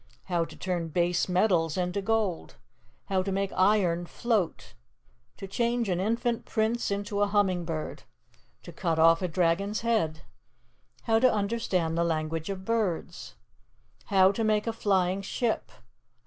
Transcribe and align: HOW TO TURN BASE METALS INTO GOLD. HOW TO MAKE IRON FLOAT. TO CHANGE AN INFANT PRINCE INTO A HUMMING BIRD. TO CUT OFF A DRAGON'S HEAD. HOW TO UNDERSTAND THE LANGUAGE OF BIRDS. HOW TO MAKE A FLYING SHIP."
HOW 0.23 0.45
TO 0.45 0.55
TURN 0.55 0.87
BASE 0.87 1.29
METALS 1.29 1.77
INTO 1.77 2.01
GOLD. 2.01 2.55
HOW 3.05 3.21
TO 3.21 3.31
MAKE 3.31 3.53
IRON 3.55 4.07
FLOAT. 4.07 4.73
TO 5.37 5.45
CHANGE 5.47 5.89
AN 5.89 5.99
INFANT 5.99 6.43
PRINCE 6.45 6.89
INTO 6.89 7.21
A 7.21 7.27
HUMMING 7.27 7.65
BIRD. 7.65 8.01
TO 8.63 8.71
CUT 8.73 8.97
OFF 8.97 9.21
A 9.21 9.27
DRAGON'S 9.27 9.81
HEAD. 9.81 10.21
HOW 11.03 11.19
TO 11.19 11.31
UNDERSTAND 11.31 11.95
THE 11.95 12.03
LANGUAGE 12.03 12.49
OF 12.49 12.65
BIRDS. 12.65 13.35
HOW 14.05 14.31
TO 14.31 14.43
MAKE 14.43 14.65
A 14.65 14.73
FLYING 14.73 15.21
SHIP." 15.21 15.71